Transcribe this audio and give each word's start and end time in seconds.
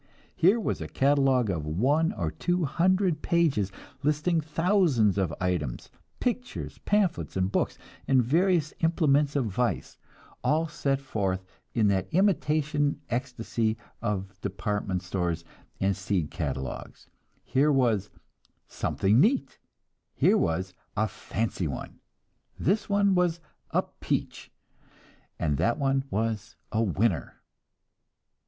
Here 0.35 0.59
was 0.59 0.81
a 0.81 0.87
catalogue 0.87 1.51
of 1.51 1.63
one 1.67 2.11
or 2.13 2.31
two 2.31 2.65
hundred 2.65 3.21
pages, 3.21 3.71
listing 4.01 4.41
thousands 4.41 5.19
of 5.19 5.31
items, 5.39 5.91
pictures, 6.19 6.79
pamphlets 6.85 7.37
and 7.37 7.51
books, 7.51 7.77
and 8.07 8.23
various 8.23 8.73
implements 8.79 9.35
of 9.35 9.45
vice, 9.45 9.99
all 10.43 10.67
set 10.67 10.99
forth 10.99 11.45
in 11.75 11.87
that 11.89 12.11
imitation 12.15 12.99
ecstasy 13.11 13.77
of 14.01 14.41
department 14.41 15.03
stores 15.03 15.45
and 15.79 15.95
seed 15.95 16.31
catalogues: 16.31 17.05
here 17.43 17.71
was 17.71 18.09
"something 18.67 19.19
neat," 19.19 19.59
here 20.15 20.35
was 20.35 20.73
a 20.97 21.07
"fancy 21.07 21.67
one," 21.67 21.99
this 22.57 22.89
one 22.89 23.13
was 23.13 23.39
"a 23.69 23.83
peach," 23.83 24.51
and 25.37 25.57
that 25.57 25.77
one 25.77 26.05
was 26.09 26.55
"a 26.71 26.81
winner." 26.81 27.39